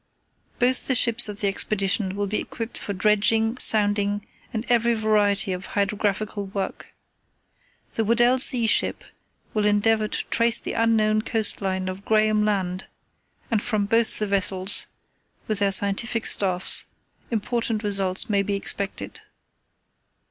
"Both 0.57 0.87
the 0.87 0.95
ships 0.95 1.29
of 1.29 1.41
the 1.41 1.47
Expedition 1.47 2.15
will 2.15 2.25
be 2.25 2.39
equipped 2.41 2.75
for 2.75 2.91
dredging, 2.91 3.59
sounding, 3.59 4.25
and 4.51 4.65
every 4.67 4.95
variety 4.95 5.53
of 5.53 5.67
hydrographical 5.77 6.47
work. 6.47 6.91
The 7.93 8.03
Weddell 8.03 8.39
Sea 8.39 8.65
ship 8.65 9.03
will 9.53 9.67
endeavour 9.67 10.07
to 10.07 10.25
trace 10.31 10.57
the 10.57 10.73
unknown 10.73 11.21
coast 11.21 11.61
line 11.61 11.87
of 11.87 12.03
Graham 12.03 12.43
Land, 12.43 12.87
and 13.51 13.61
from 13.61 13.85
both 13.85 14.17
the 14.17 14.25
vessels, 14.25 14.87
with 15.47 15.59
their 15.59 15.71
scientific 15.71 16.25
staffs, 16.25 16.85
important 17.29 17.83
results 17.83 18.27
may 18.27 18.41
be 18.41 18.55
expected. 18.55 19.21